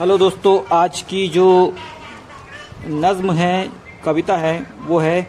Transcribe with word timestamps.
Hello 0.00 0.16
दोस्तों, 0.18 0.60
आज 0.72 1.00
की 1.02 1.28
जो 1.28 1.74
नज़म 2.86 3.30
है, 3.30 3.70
कविता 4.04 4.36
है, 4.36 4.66
वो 4.86 4.98
है 4.98 5.26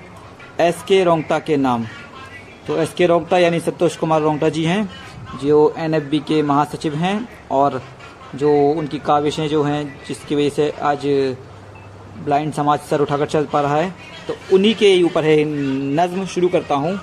एस 0.59 0.83
के 0.87 1.03
रोंगटा 1.03 1.39
के 1.39 1.57
नाम। 1.57 1.85
तो 2.67 2.77
एस 2.77 2.93
के 2.93 3.05
रोंगटा 3.05 3.37
यानी 3.37 3.59
संतोष 3.59 3.97
कुमार 3.97 4.21
रोंगटा 4.21 4.49
जी 4.49 4.63
हैं, 4.63 4.89
जो 5.43 5.73
एनएफबी 5.77 6.19
के 6.19 6.41
महासचिव 6.41 6.95
हैं 6.95 7.29
और 7.51 7.81
जो 8.35 8.51
उनकी 8.71 8.99
काविशें 8.99 9.47
जो 9.47 9.63
हैं, 9.63 10.05
जिसकी 10.07 10.35
वजह 10.35 10.49
से 10.49 10.69
आज 10.81 11.05
ब्लाइंड 12.25 12.53
समाज 12.53 12.79
सर 12.79 13.01
उठाकर 13.01 13.25
चल 13.25 13.45
पा 13.45 13.61
रहा 13.61 13.75
है। 13.75 13.95
तो 14.27 14.35
उन्हीं 14.55 14.73
के 14.75 15.03
ऊपर 15.03 15.23
है 15.23 15.43
नज़म। 15.95 16.25
शुरू 16.25 16.49
करता 16.49 16.75
हूँ। 16.75 16.99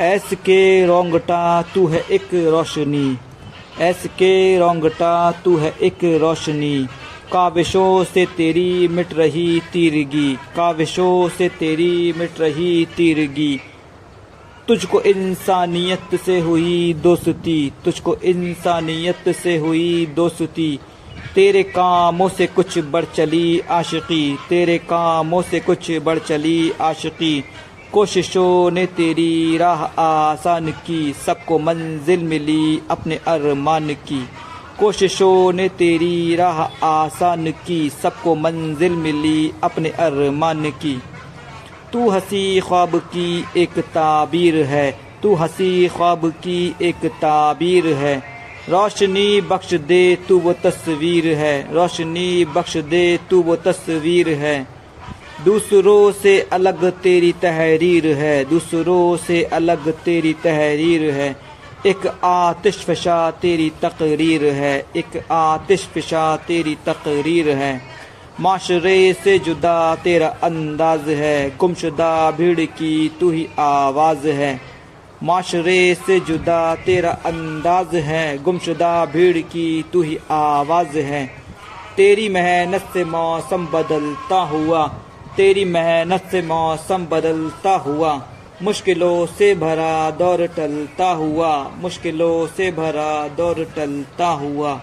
एस 0.00 0.28
के 0.34 0.86
रोंगटा, 0.86 1.62
तू 1.62 1.86
है 1.86 2.04
एक 2.10 2.28
रोशनी। 2.34 3.18
एस 3.80 4.06
के 4.06 4.58
रोंगटा 4.58 5.32
तू 5.32 5.56
है 5.56 5.74
एक 5.82 6.04
रोशनी। 6.04 6.86
काविशों 7.32 8.04
से 8.04 8.26
तेरी 8.26 8.88
मिट 8.88 9.14
रही 9.14 9.60
तीरगी। 9.72 10.38
काविशों 10.56 11.28
से 11.28 11.48
तेरी 11.48 12.14
मिट 12.16 12.30
रही 12.40 12.86
तीरगी। 12.96 13.60
तुझको 14.68 15.00
इंसानियत 15.00 16.20
से 16.20 16.40
हुई 16.40 16.92
दोस्ती। 16.92 17.72
तुझको 17.84 18.16
इंसानियत 18.16 19.28
से 19.28 19.56
हुई 19.56 20.06
दोस्ती। 20.06 20.78
तेरे 21.34 21.62
कामों 21.62 22.28
से 22.28 22.46
कुछ 22.46 22.78
बढ़ 22.78 23.04
चली 23.04 23.60
आशिकी। 23.60 24.38
तेरे 24.48 24.78
कामों 24.78 25.42
से 25.42 25.60
कुछ 25.60 25.90
बढ़ 25.90 26.18
चली 26.18 26.72
आशिकी। 26.80 27.44
कोशिशों 27.92 28.70
ने 28.70 28.86
तेरी 28.86 29.56
राह 29.56 29.84
आसान 30.00 30.70
की, 30.70 31.14
सबको 31.26 31.58
मंजिल 31.58 32.20
मिली 32.20 32.80
अपने 32.90 33.16
अरमान 33.16 33.88
की। 33.88 34.28
कोशिशों 34.80 35.52
ने 35.52 35.68
तेरी 35.68 36.36
राह 36.36 36.86
आसान 36.86 37.50
की, 37.50 37.90
सबको 38.02 38.34
मंजिल 38.34 38.92
मिली 38.92 39.52
अपने 39.64 39.88
अरमान 39.88 40.70
की। 40.70 41.02
तू 41.92 42.08
हँसी 42.08 42.60
ख्वाब 42.60 42.96
की 42.96 43.44
एक 43.56 43.78
ताबीर 43.78 44.56
है, 44.56 45.00
तू 45.22 45.34
हँसी 45.34 45.88
ख्वाब 45.88 46.30
की 46.30 46.74
एक 46.82 47.06
ताबीर 47.06 47.86
है। 47.86 48.22
रोशनी 48.68 49.40
बख्श 49.40 49.74
दे, 49.74 50.18
तू 50.28 50.38
वो 50.38 50.52
तस्वीर 50.52 51.26
है, 51.26 51.74
रोशनी 51.74 52.44
बख्श 52.44 52.76
दे, 52.76 53.18
तू 53.30 53.42
वो 53.42 53.56
तस्वीर 53.56 54.28
है। 54.28 54.77
दूसरों 55.44 56.12
से 56.12 56.40
अलग 56.40 56.90
तेरी 56.90 57.32
तहरीर 57.32 58.06
है, 58.06 58.44
दूसरों 58.44 59.16
से 59.16 59.42
अलग 59.42 59.92
तेरी 59.92 60.32
तहरीर 60.32 61.10
है। 61.10 61.36
एक 61.86 62.06
आतिश 62.24 62.76
फशा 62.76 63.30
तेरी 63.30 63.72
तकरीर 63.82 64.44
है, 64.44 64.86
एक 64.96 65.26
आतिश 65.30 65.88
फशा 65.94 66.36
तेरी 66.36 66.76
तकरीर 66.86 67.48
है। 67.48 67.82
माशरे 68.40 69.12
से 69.24 69.38
जुदा 69.38 69.94
तेरा 69.94 70.28
अंदाज 70.28 71.08
है, 71.08 71.56
गुमशुदा 71.56 72.30
भीड़ 72.30 72.60
की 72.60 73.16
तू 73.20 73.30
ही 73.30 73.48
आवाज़ 73.58 74.28
है। 74.28 74.60
माशरे 75.22 75.94
से 75.94 76.20
जुदा 76.20 76.74
तेरा 76.74 77.10
अंदाज 77.10 77.94
है, 77.94 78.42
गुमशुदा 78.42 79.04
भीड़ 79.04 79.38
की 79.38 79.84
तू 79.92 80.02
ही 80.02 80.18
आवाज़ 80.30 80.98
है। 80.98 81.26
तेरी 81.96 82.28
मेहनत 82.28 82.80
से 82.80 83.04
मौसम 83.04 83.66
बदलता 83.66 84.40
हुआ 84.40 84.94
तेरी 85.38 85.64
मेहनत 85.64 86.22
से 86.30 86.42
मौसम 86.42 87.06
बदलता 87.06 87.74
हुआ, 87.76 88.22
मुश्किलों 88.62 89.26
से 89.26 89.54
भरा 89.54 90.10
दौर 90.10 90.46
टलता 90.46 91.10
हुआ, 91.10 91.68
मुश्किलों 91.78 92.46
से 92.46 92.70
भरा 92.72 93.28
दौर 93.28 93.72
टलता 93.76 94.28
हुआ, 94.28 94.74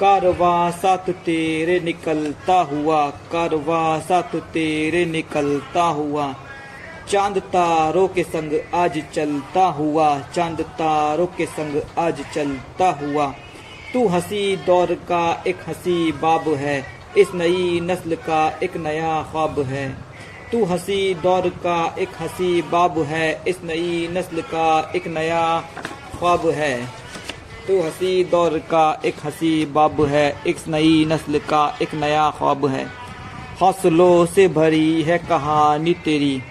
कारवा 0.00 0.70
साथ 0.70 1.10
तेरे 1.10 1.80
निकलता 1.80 2.60
हुआ, 2.60 3.10
कारवा 3.10 3.98
साथ 3.98 4.36
तेरे 4.36 5.04
निकलता 5.06 5.82
हुआ, 5.82 6.34
चाँद 7.08 7.38
तारों 7.38 8.08
के 8.08 8.22
संग 8.22 8.60
आज 8.74 9.02
चलता 9.14 9.64
हुआ, 9.64 10.20
चाँद 10.20 10.60
तारों 10.60 11.26
के 11.26 11.46
संग 11.46 11.82
आज 11.98 12.24
चलता 12.34 12.90
हुआ, 12.90 13.34
तू 13.92 14.08
हँसी 14.08 14.56
दौर 14.56 14.94
का 14.94 15.42
एक 15.46 15.68
हँसी 15.68 16.12
बाब 16.12 16.48
है 16.48 16.99
इस 17.18 17.28
नई 17.34 17.80
नस्ल 17.80 18.14
का 18.14 18.58
एक 18.62 18.76
नया 18.76 19.22
ख्वाब 19.22 19.60
है। 19.60 19.88
तू 20.52 20.64
हँसी 20.64 21.14
दौर 21.14 21.48
का 21.48 21.94
एक 21.98 22.08
हँसी 22.20 22.62
बाब 22.62 22.98
है। 22.98 23.42
इस 23.48 23.56
नई 23.64 24.08
नस्ल 24.12 24.40
का 24.40 24.92
एक 24.96 25.08
नया 25.08 25.64
ख्वाब 26.18 26.48
है। 26.48 26.86
तू 27.66 27.80
हँसी 27.82 28.24
दौर 28.24 28.58
का 28.58 29.02
एक 29.04 29.14
हँसी 29.24 29.66
बाब 29.66 30.04
है। 30.04 30.42
एक 30.46 30.56
नई 30.68 31.04
नस्ल 31.04 31.38
का 31.38 31.78
एक 31.82 31.94
नया 31.94 32.30
ख्वाब 32.30 32.66
है। 32.66 32.86
हौसलों 33.60 34.26
से 34.26 34.48
भरी 34.48 35.02
है 35.02 35.18
कहानी 35.18 35.94
तेरी। 35.94 36.42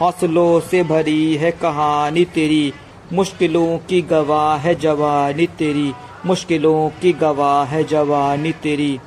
हौसलों 0.00 0.60
से 0.60 0.82
भरी 0.82 1.36
है 1.36 1.50
कहानी 1.50 2.24
तेरी। 2.24 2.72
मुश्किलों 3.12 3.78
की 3.78 4.02
गवाह 4.02 4.56
है 4.56 4.74
जवानी 4.74 5.46
तेरी। 5.46 5.92
मुश्किलों 6.26 6.90
की 6.90 7.12
गवाह 7.12 7.64
है 7.64 7.84
जवानी 7.84 8.52
तेरी। 8.52 8.98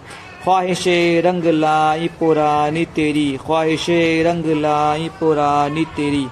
ख्वाहिश 0.49 0.83
रंग 1.25 1.43
लाई 1.45 2.07
पुरानी 2.07 2.85
तेरी, 2.85 3.37
ख्वाहिश 3.45 3.85
रंग 4.25 4.45
लाई 4.45 5.09
पुरानी 5.19 5.85
तेरी। 5.85 6.27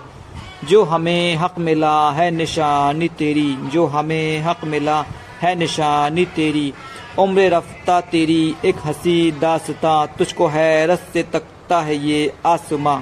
जो 0.69 0.83
हमें 0.83 1.35
हक 1.35 1.59
मिला 1.59 2.11
है 2.11 2.31
निशानी 2.31 3.07
तेरी, 3.07 3.57
जो 3.61 3.85
हमें 3.85 4.41
हक 4.41 4.57
मिला 4.63 5.05
है 5.41 5.55
निशानी 5.55 6.25
तेरी। 6.25 6.73
उम्र 7.19 7.53
रफ्ता 7.53 8.01
तेरी, 8.01 8.55
एक 8.65 8.75
हँसी 8.85 9.31
दासता, 9.31 10.05
तुझको 10.05 10.47
हैरत 10.47 11.07
से 11.13 11.23
तकता 11.23 11.81
है 11.81 12.07
ये 12.07 12.33
आसमां। 12.45 13.01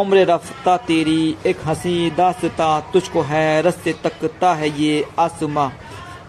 उम्र 0.00 0.18
रफ्ता 0.18 0.76
तेरी, 0.76 1.36
एक 1.46 1.56
हँसी 1.64 2.10
दासता, 2.10 2.80
तुझको 2.80 3.22
हैरत 3.22 3.78
से 3.84 3.92
तकता 3.92 4.54
है 4.54 4.82
ये 4.82 5.04
आसमां। 5.18 5.70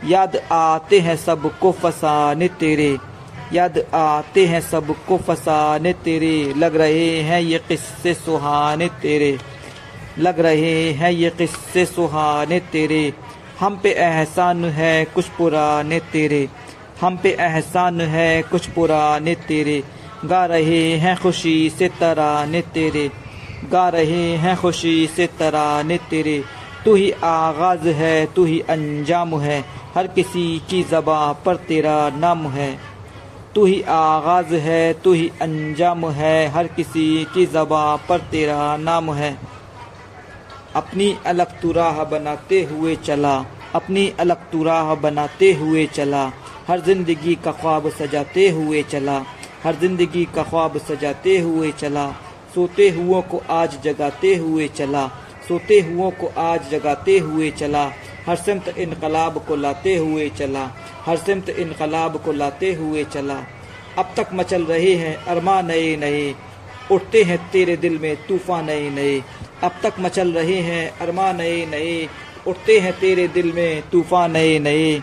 याद 0.10 0.38
आते 0.52 1.00
हैं 1.00 1.16
सबको 1.16 1.72
फसाने 1.72 2.48
तेरे। 2.48 3.09
याद 3.54 3.78
आते 3.94 4.46
हैं 4.46 4.62
सबको, 4.62 5.18
फसाने 5.18 5.94
तेरे 5.94 6.54
लग 6.58 6.76
रहे 6.76 7.22
हैं 7.22 7.42
ये 7.42 7.60
किस्से, 7.60 8.14
सुहाने 8.14 8.88
तेरे 9.02 9.38
लग 10.20 10.40
रहे 10.40 10.92
हैं 10.92 11.12
ये 11.12 11.30
किस्से, 11.30 11.86
सुहाने 11.86 12.60
तेरे। 12.60 13.14
हम 13.60 13.80
पे 13.84 13.92
एहसान 13.92 14.66
है 14.66 15.06
कुछ 15.06 15.26
पुराने 15.28 16.00
तेरे, 16.00 16.48
हम 17.02 17.18
पे 17.18 17.30
एहसान 17.40 18.02
है 18.02 18.42
कुछ 18.42 18.66
पुराने 18.66 19.36
तेरे। 19.36 19.84
गा 20.26 20.46
रहे 20.46 20.98
हैं 20.98 21.16
खुशी 21.22 21.70
से 21.70 21.90
तराने 21.90 22.62
तेरे, 22.62 23.12
गा 23.72 23.90
रहे 23.90 24.36
हैं 24.36 24.56
खुशी 24.58 25.08
से 25.08 25.28
तराने 25.40 25.98
तेरे। 26.10 26.44
तू 26.86 26.96
ही 26.96 27.12
आगाज़ 27.24 27.88
है, 27.88 28.26
तू 28.26 28.46
ही 28.46 28.60
अंजाम 28.60 29.40
है, 29.40 29.64
हर 29.96 30.08
किसी 30.08 30.62
की 30.70 30.84
जबा 30.84 31.34
पर 31.34 31.56
तेरा 31.56 32.10
नाम 32.10 32.48
है। 32.48 32.89
तू 33.56 33.66
ही 33.66 33.82
आगाज़ 33.82 34.54
है, 34.56 34.94
तू 34.94 35.14
ही 35.14 35.28
अंजाम 35.42 36.06
है, 36.10 36.48
हर 36.48 36.68
किसी 36.68 37.24
की 37.34 37.46
जबा 37.46 37.96
पर 38.10 38.20
तेरा 38.32 38.76
नाम 38.78 39.14
है। 39.14 39.38
अपनी 40.76 41.16
अलग 41.26 41.60
तुराह 41.62 42.04
बनाते 42.04 42.62
हुए 42.64 42.96
चला, 42.96 43.34
अपनी 43.76 44.08
अलग 44.20 44.50
तुराह 44.52 44.94
बनाते 44.96 45.52
हुए 45.54 45.86
चला, 45.86 46.24
हर 46.68 46.82
ज़िंदगी 46.82 47.36
का 47.36 47.52
ख्वाब 47.52 47.90
सजाते 47.90 48.50
हुए 48.50 48.84
चला, 48.84 49.18
हर 49.64 49.76
ज़िंदगी 49.76 50.26
का 50.36 50.44
ख्वाब 50.44 50.78
सजाते 50.78 51.38
हुए 51.40 51.72
चला, 51.72 52.08
सोते 52.56 52.90
हुओं 52.90 53.22
को 53.22 53.42
आज 53.50 53.82
जगाते 53.84 54.36
हुए 54.36 54.68
चला, 54.68 55.08
सोते 55.48 55.80
हुओं 55.80 56.12
को 56.12 56.32
आज 56.38 56.70
जगाते 56.72 57.18
हुए 57.20 57.50
चला, 57.52 57.84
हर 58.28 58.36
सिमत 58.36 58.74
इनकलाब 58.78 59.44
को 59.48 59.56
लाते 59.56 59.96
हुए 59.98 60.30
चला 60.30 60.70
हर 61.10 61.18
सिमत 61.18 61.50
इनकलाब 61.50 62.18
को 62.26 62.32
लाते 62.32 62.74
हुए 62.74 63.04
चला। 63.04 63.38
अब 63.98 64.14
तक 64.18 64.30
मचल 64.34 64.64
रहे 64.64 64.94
हैं 64.96 65.16
अरमा 65.26 65.62
नए 65.62 65.96
नए 65.98 66.36
उठते 66.92 67.24
हैं 67.24 67.38
तेरे 67.52 67.78
दिल 67.78 67.98
में 67.98 68.16
तूफ़ान 68.28 68.66
नए 68.66 68.90
नए 68.90 69.22
अब 69.64 69.72
तक 69.84 69.94
मचल 70.00 70.32
रहे 70.32 70.60
हैं 70.60 71.00
अरमा 71.00 71.32
नए 71.32 71.66
नए 71.66 72.08
उठते 72.48 72.80
हैं 72.80 72.94
तेरे 73.00 73.28
दिल 73.28 73.52
में 73.54 73.82
तूफ़ान 73.92 74.32
नए 74.32 74.60
नए 74.60 75.00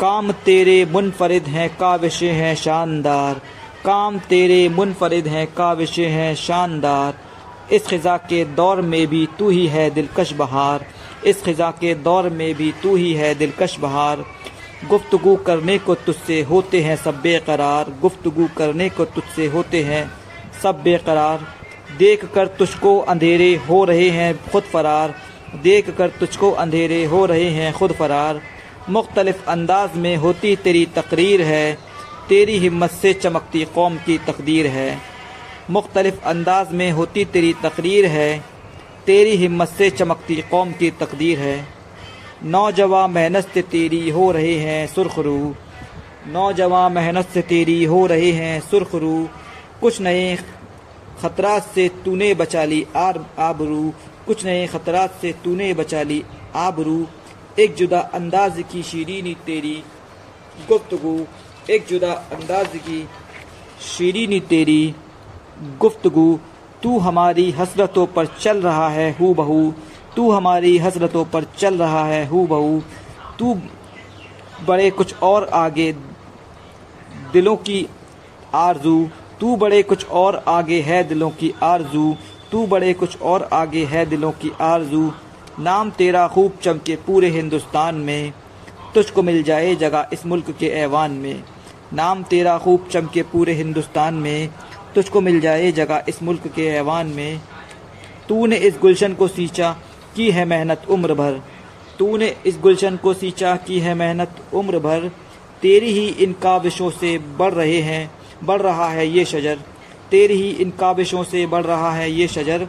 काम 0.00 0.32
तेरे 0.32 0.84
मुनफरिद 0.84 1.46
हैं, 1.46 1.68
काविशें 1.76 2.32
हैं 2.32 2.54
शानदार। 2.54 3.40
काम 3.84 4.18
तेरे 4.18 4.68
मुनफरिद 4.68 5.26
हैं, 5.26 5.46
काविशें 5.54 6.08
हैं 6.08 6.34
शानदार। 6.34 7.18
इस 7.74 7.86
खज़ा 7.86 8.16
के 8.16 8.44
दौर 8.44 8.80
में 8.80 9.06
भी 9.06 9.28
तू 9.38 9.48
ही 9.50 9.66
है 9.66 9.90
दिलकश 9.90 10.32
बहार। 10.32 10.86
इस 11.26 11.42
खज़ा 11.42 11.70
के 11.70 11.94
दौर 11.94 12.28
में 12.28 12.54
भी 12.54 12.72
तू 12.82 12.96
ही 12.96 13.12
है 13.12 13.34
दिलकश 13.34 13.78
बहार। 13.78 14.24
गुफ्तगु 14.88 15.36
करने 15.36 15.78
को 15.78 15.94
तुझसे 15.94 16.42
होते 16.42 16.80
हैं 16.80 16.96
सब 16.96 17.20
बेकरार। 17.20 17.90
गुफ्तगु 18.02 18.48
करने 18.56 18.88
को 18.88 19.04
तुझसे 19.04 19.46
होते 19.46 19.82
हैं 19.82 20.10
सब 20.62 20.82
बेकरार। 20.82 21.46
देख 21.98 22.24
कर 22.24 22.46
तुझको 22.46 22.98
अंधेरे 22.98 23.54
हो 23.56 23.84
रहे 23.84 24.08
हैं 24.10 24.50
खुद 24.50 24.62
फरार। 24.62 25.14
देख 25.62 25.90
कर 25.90 26.08
तुझको 26.08 26.50
अंधेरे 26.50 27.04
हो 27.04 27.24
रहे 27.26 27.48
हैं 27.50 27.72
खुद 27.72 27.92
फरार। 27.92 28.40
मुख्तलिफ़ 28.90 29.44
अंदाज 29.46 29.96
में 29.96 30.16
होती 30.16 30.56
तेरी 30.56 30.86
तकरीर 30.86 31.42
है। 31.42 31.78
तेरी 32.28 32.58
हिम्मत 32.58 32.90
से 32.90 33.12
चमकती 33.12 33.64
कौम 33.64 33.96
की 33.96 34.18
तकदीर 34.18 34.66
है। 34.66 34.98
मुख्तलिफ़ 35.70 36.24
अंदाज 36.24 36.72
में 36.72 36.90
होती 36.90 37.24
तेरी 37.24 37.54
तकरीर 37.62 38.06
है। 38.06 38.44
तेरी 39.06 39.36
हिम्मत 39.36 39.68
से 39.68 39.90
चमकती 39.90 40.36
कौम 40.50 40.72
की 40.72 40.90
तकदीर 40.90 41.38
है। 41.38 41.75
नौजवान 42.44 43.10
मेहनत 43.10 43.50
से 43.54 43.62
तेरी 43.62 44.10
हो 44.10 44.30
रहे 44.30 44.54
हैं 44.54 44.86
सुर्ख 44.86 45.12
सुरखरू 45.12 45.54
नौजवान 46.26 46.92
मेहनत 46.92 47.28
से 47.28 47.42
तेरी 47.42 47.84
हो 47.84 48.06
रहे 48.06 48.30
हैं 48.32 48.60
सुर्ख 48.60 48.90
सुरखरू 48.90 49.28
कुछ 49.80 50.00
नए 50.00 50.38
खतरात 51.22 51.62
से 51.74 51.88
तूने 51.88 52.34
बचा 52.34 52.64
ली 52.64 52.86
आर 52.96 53.26
आबरू। 53.38 53.92
कुछ 54.26 54.44
नए 54.44 54.66
खतरात 54.66 55.18
से 55.22 55.32
तूने 55.32 55.74
बचा 55.74 56.02
ली 56.02 56.24
आबरू। 56.54 57.06
एक 57.58 57.74
जुदा 57.74 58.00
अंदाज 58.00 58.64
की 58.72 58.82
शीरीनी 58.82 59.36
तेरी 59.46 59.82
गुफ्तगु। 60.68 61.24
एक 61.70 61.86
जुदा 61.90 62.12
अंदाज 62.12 62.66
की 62.66 63.08
शीरीनी 63.96 64.40
तेरी 64.40 64.94
गुफ्तगु। 65.80 66.38
तू 66.82 66.98
हमारी 66.98 67.50
हसरतों 67.50 68.06
पर 68.06 68.26
चल 68.26 68.62
रहा 68.62 68.88
है 68.88 69.16
हु 69.20 69.34
बहू 69.34 69.74
तू 70.16 70.30
हमारी 70.30 70.78
हसरतों 70.78 71.24
पर 71.24 71.44
चल 71.58 71.74
रहा 71.74 72.04
है, 72.06 72.26
हु 72.26 72.46
बहू। 72.46 72.82
तू 73.38 73.54
बड़े 74.66 74.90
कुछ 74.90 75.14
और 75.22 75.44
आगे, 75.44 75.92
दिलों 77.32 77.56
की 77.56 77.86
आरज़ू। 78.54 79.08
तू 79.40 79.56
बड़े 79.56 79.82
कुछ 79.82 80.06
और 80.06 80.44
आगे 80.48 80.80
है, 80.80 81.04
दिलों 81.04 81.30
की 81.30 81.54
आरज़ू। 81.62 82.16
तू 82.52 82.66
बड़े 82.66 82.92
कुछ 82.92 83.20
और 83.22 83.48
आगे 83.52 83.84
है, 83.84 84.06
दिलों 84.06 84.30
की 84.32 84.52
आरज़ू। 84.60 85.12
नाम 85.58 85.90
तेरा 85.90 86.28
खूब 86.28 86.52
चमके 86.62 86.96
पूरे 86.96 87.28
हिंदुस्तान 87.28 87.94
में। 87.94 88.32
तुझको 88.94 89.22
मिल 89.22 89.42
जाए 89.42 89.74
जगह 89.74 90.08
इस 90.12 90.26
मुल्क 90.26 90.50
के 90.50 90.66
ऐवान 90.66 91.10
में। 91.10 91.42
नाम 91.92 92.22
तेरा 92.22 92.58
खूब 92.58 92.88
चमके 92.90 93.22
पूरे 93.22 93.52
हिंदुस्तान 93.52 94.14
में। 94.14 94.48
तुझको 94.94 95.20
मिल 95.20 95.40
जाए 95.40 95.72
जगह 95.72 96.04
इस 96.08 96.22
मुल्क 96.22 96.46
के 96.46 96.66
ऐवान 96.66 97.06
में। 97.06 97.40
तूने 98.28 98.56
इस 98.56 98.78
गुलशन 98.82 99.14
को 99.14 99.28
सींचा 99.28 99.76
की 100.16 100.30
है 100.30 100.44
मेहनत 100.44 100.82
उम्र 100.90 101.14
भर। 101.14 101.40
तूने 101.98 102.34
इस 102.46 102.58
गुलशन 102.58 102.96
को 102.96 103.14
सींचा 103.14 103.54
की 103.58 103.78
है 103.80 103.94
मेहनत 103.94 104.42
उम्र 104.54 104.78
भर। 104.78 105.08
तेरी 105.62 105.90
ही 105.90 106.06
इन 106.08 106.32
काविशों 106.42 106.90
से 106.90 107.16
बढ़ 107.38 107.52
रहे 107.54 107.80
हैं, 107.80 108.10
बढ़ 108.44 108.62
रहा 108.62 108.88
है 108.88 109.06
ये 109.08 109.24
शजर। 109.24 109.58
तेरी 110.10 110.34
ही 110.34 110.50
इन 110.62 110.70
काविशों 110.70 111.22
से 111.24 111.46
बढ़ 111.46 111.64
रहा 111.64 111.92
है 111.92 112.10
ये 112.10 112.26
शजर। 112.28 112.66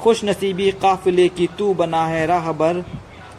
खुश 0.00 0.24
नसीबी 0.24 0.70
काफिले 0.72 1.28
की 1.28 1.46
तू 1.58 1.72
बना 1.74 2.06
है 2.06 2.26
राह 2.26 2.52
भर 2.52 2.84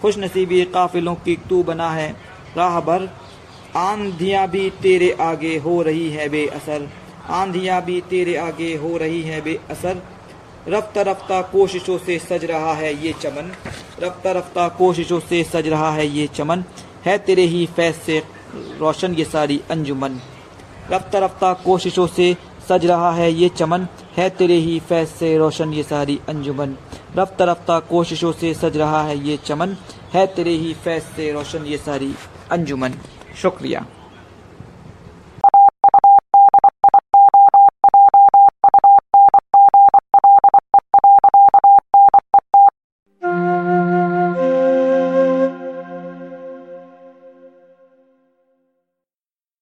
खुश 0.01 0.17
नसीबी 0.17 0.63
काफिलों 0.63 1.13
की 1.15 1.35
तू 1.49 1.61
बना 1.63 1.89
है 1.89 2.09
राह 2.57 2.79
भर 2.81 3.09
आंधियाँ 3.75 4.47
भी 4.47 4.69
तेरे 4.81 5.11
आगे 5.21 5.55
हो 5.57 5.81
रही 5.81 6.09
है 6.09 6.27
बेअसर। 6.29 6.87
आंधियाँ 7.29 7.81
भी 7.81 7.99
तेरे 8.01 8.35
आगे 8.37 8.75
हो 8.75 8.95
रही 8.97 9.21
है 9.21 9.41
बेअसर। 9.41 10.01
रफ्ता 10.69 11.01
रफ्ता 11.01 11.41
कोशिशों 11.41 11.97
से 11.97 12.17
सज 12.19 12.45
रहा 12.45 12.73
है 12.73 12.93
ये 13.05 13.13
चमन। 13.13 13.51
रफ्ता 13.99 14.31
रफ्ता 14.31 14.67
कोशिशों 14.69 15.19
से 15.19 15.43
सज 15.43 15.67
रहा 15.67 15.91
है 15.91 16.07
ये 16.07 16.27
चमन। 16.27 16.63
है 17.05 17.17
तेरे 17.17 17.41
ही 17.41 17.65
फैज 17.65 17.95
से 17.95 18.23
रोशन 18.79 19.13
ये 19.13 19.25
सारी 19.25 19.61
अंजुमन। 19.71 20.19
रफ्ता 20.91 21.19
रफ्ता 21.19 21.53
कोशिशों 21.53 22.07
से 22.07 22.35
सज 22.69 22.85
रहा 22.85 23.11
है 23.11 23.31
ये 23.31 23.49
चमन। 23.49 23.87
है 24.17 24.29
तेरे 24.29 24.53
ही 24.53 24.79
फैज 24.79 25.07
से 25.09 25.37
रोशन 25.37 25.73
ये 25.73 25.83
सारी 25.83 26.19
अंजुमन। 26.29 26.75
रफ्ता 27.17 27.45
रफ्ता 27.45 27.79
कोशिशों 27.79 28.31
से 28.31 28.53
सज 28.53 28.77
रहा 28.77 29.03
है 29.03 29.17
ये 29.19 29.37
चमन। 29.37 29.77
है 30.13 30.27
तेरे 30.27 30.51
ही 30.51 30.73
फैज 30.73 31.03
से 31.15 31.31
रोशन 31.31 31.65
ये 31.65 31.77
सारी 31.77 32.13
अंजुमन। 32.51 32.93
शुक्रिया। 33.41 33.85